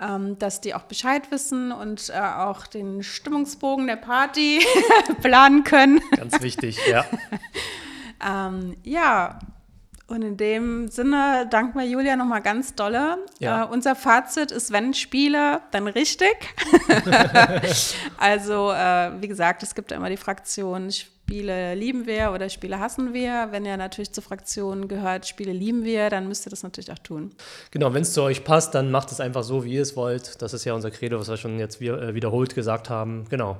ähm, 0.00 0.40
dass 0.40 0.60
die 0.60 0.74
auch 0.74 0.82
Bescheid 0.82 1.30
wissen 1.30 1.70
und 1.70 2.10
äh, 2.10 2.18
auch 2.18 2.66
den 2.66 3.04
Stimmungsbogen 3.04 3.86
der 3.86 3.96
Party 3.96 4.58
planen 5.22 5.62
können. 5.62 6.00
Ganz 6.16 6.42
wichtig, 6.42 6.80
ja. 6.88 7.04
Ähm, 8.20 8.76
ja, 8.82 9.38
und 10.08 10.22
in 10.22 10.38
dem 10.38 10.88
Sinne 10.88 11.46
danken 11.50 11.78
wir 11.78 11.86
Julia 11.86 12.16
nochmal 12.16 12.40
ganz 12.40 12.74
dolle. 12.74 13.18
Ja. 13.40 13.64
Äh, 13.64 13.68
unser 13.68 13.94
Fazit 13.94 14.50
ist, 14.50 14.72
wenn 14.72 14.94
Spiele, 14.94 15.60
dann 15.70 15.86
richtig. 15.86 16.34
also, 18.16 18.72
äh, 18.72 19.12
wie 19.20 19.28
gesagt, 19.28 19.62
es 19.62 19.74
gibt 19.74 19.90
ja 19.90 19.98
immer 19.98 20.08
die 20.08 20.16
Fraktion, 20.16 20.90
Spiele 20.90 21.74
lieben 21.74 22.06
wir 22.06 22.32
oder 22.32 22.48
Spiele 22.48 22.80
hassen 22.80 23.12
wir. 23.12 23.48
Wenn 23.50 23.66
ihr 23.66 23.76
natürlich 23.76 24.10
zur 24.10 24.24
Fraktion 24.24 24.88
gehört, 24.88 25.26
Spiele 25.26 25.52
lieben 25.52 25.84
wir, 25.84 26.08
dann 26.08 26.26
müsst 26.26 26.46
ihr 26.46 26.50
das 26.50 26.62
natürlich 26.62 26.90
auch 26.90 26.98
tun. 27.00 27.32
Genau, 27.70 27.92
wenn 27.92 28.00
es 28.00 28.14
zu 28.14 28.22
euch 28.22 28.44
passt, 28.44 28.74
dann 28.74 28.90
macht 28.90 29.12
es 29.12 29.20
einfach 29.20 29.42
so, 29.42 29.62
wie 29.62 29.74
ihr 29.74 29.82
es 29.82 29.94
wollt. 29.94 30.40
Das 30.40 30.54
ist 30.54 30.64
ja 30.64 30.72
unser 30.72 30.90
Credo, 30.90 31.20
was 31.20 31.28
wir 31.28 31.36
schon 31.36 31.58
jetzt 31.58 31.82
äh, 31.82 32.14
wiederholt 32.14 32.54
gesagt 32.54 32.88
haben. 32.88 33.26
Genau. 33.28 33.58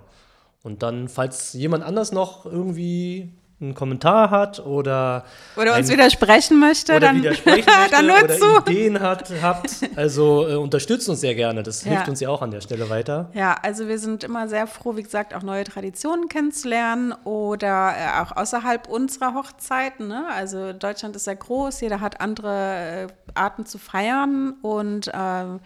Und 0.62 0.82
dann, 0.82 1.08
falls 1.08 1.52
jemand 1.52 1.84
anders 1.84 2.10
noch 2.10 2.46
irgendwie 2.46 3.34
einen 3.60 3.74
Kommentar 3.74 4.30
hat 4.30 4.60
oder, 4.64 5.24
Oder 5.56 5.76
uns 5.76 5.88
ein- 5.88 5.94
widersprechen 5.94 6.60
möchte, 6.60 6.92
oder 6.92 7.00
dann, 7.08 7.16
widersprechen 7.18 7.64
möchte 7.78 7.90
dann 7.90 8.06
nur 8.06 8.22
oder 8.22 8.36
zu. 8.38 8.70
Ideen 8.70 9.00
hat, 9.00 9.32
habt, 9.42 9.70
also 9.96 10.48
äh, 10.48 10.54
unterstützt 10.54 11.08
uns 11.08 11.20
sehr 11.20 11.34
gerne. 11.34 11.64
Das 11.64 11.84
Ja. 11.84 11.90
hilft 11.92 12.08
uns 12.08 12.20
ja 12.20 12.28
auch 12.28 12.40
an 12.40 12.52
der 12.52 12.60
Stelle 12.60 12.88
weiter. 12.88 13.30
Ja, 13.34 13.56
also 13.60 13.88
wir 13.88 13.98
sind 13.98 14.22
immer 14.22 14.46
sehr 14.48 14.68
froh, 14.68 14.94
wie 14.96 15.02
gesagt, 15.02 15.34
auch 15.34 15.42
neue 15.42 15.64
Traditionen 15.64 16.28
kennenzulernen 16.28 17.12
oder 17.24 17.94
äh, 17.96 18.20
auch 18.22 18.36
außerhalb 18.36 18.88
unserer 18.88 19.34
Hochzeiten. 19.34 20.06
Ne? 20.06 20.26
Also 20.32 20.72
Deutschland 20.72 21.16
ist 21.16 21.24
sehr 21.24 21.36
groß, 21.36 21.80
jeder 21.80 22.00
hat 22.00 22.20
andere 22.20 23.06
äh, 23.06 23.06
Arten 23.34 23.66
zu 23.66 23.78
feiern 23.78 24.54
und 24.62 25.10
ähm, 25.12 25.58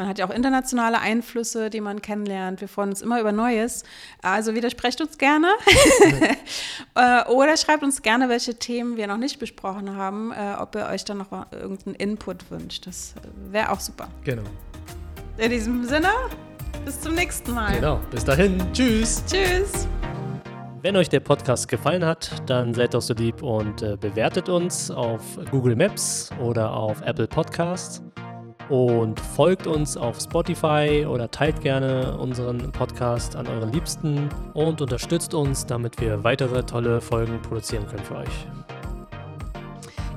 man 0.00 0.08
hat 0.08 0.18
ja 0.18 0.26
auch 0.26 0.30
internationale 0.30 0.98
Einflüsse, 0.98 1.68
die 1.68 1.82
man 1.82 2.00
kennenlernt. 2.00 2.62
Wir 2.62 2.68
freuen 2.68 2.88
uns 2.88 3.02
immer 3.02 3.20
über 3.20 3.32
Neues. 3.32 3.84
Also 4.22 4.54
widersprecht 4.54 4.98
uns 5.02 5.18
gerne 5.18 5.48
äh, 6.94 7.24
oder 7.30 7.58
schreibt 7.58 7.82
uns 7.82 8.00
gerne, 8.00 8.30
welche 8.30 8.54
Themen 8.54 8.96
wir 8.96 9.06
noch 9.06 9.18
nicht 9.18 9.38
besprochen 9.38 9.94
haben, 9.96 10.32
äh, 10.32 10.54
ob 10.58 10.74
ihr 10.74 10.86
euch 10.86 11.04
dann 11.04 11.18
noch 11.18 11.30
irgendeinen 11.52 11.96
Input 11.96 12.50
wünscht. 12.50 12.86
Das 12.86 13.12
wäre 13.50 13.70
auch 13.70 13.80
super. 13.80 14.08
Genau. 14.24 14.44
In 15.36 15.50
diesem 15.50 15.84
Sinne, 15.84 16.08
bis 16.86 16.98
zum 16.98 17.14
nächsten 17.14 17.52
Mal. 17.52 17.74
Genau. 17.74 18.00
Bis 18.10 18.24
dahin. 18.24 18.58
Tschüss. 18.72 19.22
Tschüss. 19.26 19.86
Wenn 20.80 20.96
euch 20.96 21.10
der 21.10 21.20
Podcast 21.20 21.68
gefallen 21.68 22.06
hat, 22.06 22.30
dann 22.46 22.72
seid 22.72 22.94
doch 22.94 23.02
so 23.02 23.12
lieb 23.12 23.42
und 23.42 23.82
äh, 23.82 23.98
bewertet 24.00 24.48
uns 24.48 24.90
auf 24.90 25.20
Google 25.50 25.76
Maps 25.76 26.30
oder 26.40 26.72
auf 26.72 27.02
Apple 27.02 27.28
Podcasts 27.28 28.02
und 28.70 29.18
folgt 29.20 29.66
uns 29.66 29.96
auf 29.96 30.18
Spotify 30.20 31.04
oder 31.06 31.30
teilt 31.30 31.60
gerne 31.60 32.16
unseren 32.16 32.72
Podcast 32.72 33.36
an 33.36 33.46
euren 33.46 33.72
Liebsten 33.72 34.28
und 34.54 34.80
unterstützt 34.80 35.34
uns, 35.34 35.66
damit 35.66 36.00
wir 36.00 36.24
weitere 36.24 36.62
tolle 36.62 37.00
Folgen 37.00 37.42
produzieren 37.42 37.86
können 37.86 38.04
für 38.04 38.16
euch. 38.16 38.79